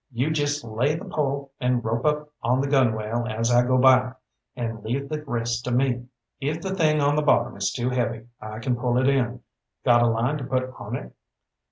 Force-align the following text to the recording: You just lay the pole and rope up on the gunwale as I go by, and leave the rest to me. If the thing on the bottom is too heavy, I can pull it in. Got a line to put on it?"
You 0.11 0.31
just 0.31 0.63
lay 0.63 0.95
the 0.95 1.05
pole 1.05 1.51
and 1.59 1.85
rope 1.85 2.05
up 2.05 2.31
on 2.41 2.59
the 2.59 2.65
gunwale 2.67 3.27
as 3.27 3.51
I 3.51 3.61
go 3.61 3.77
by, 3.77 4.13
and 4.55 4.81
leave 4.83 5.09
the 5.09 5.23
rest 5.25 5.63
to 5.65 5.71
me. 5.71 6.07
If 6.39 6.63
the 6.63 6.73
thing 6.73 6.99
on 6.99 7.15
the 7.15 7.21
bottom 7.21 7.55
is 7.55 7.71
too 7.71 7.91
heavy, 7.91 8.25
I 8.41 8.57
can 8.57 8.75
pull 8.75 8.97
it 8.97 9.07
in. 9.07 9.41
Got 9.85 10.01
a 10.01 10.07
line 10.07 10.39
to 10.39 10.43
put 10.43 10.73
on 10.79 10.95
it?" 10.95 11.13